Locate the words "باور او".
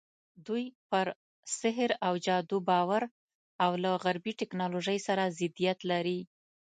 2.69-3.71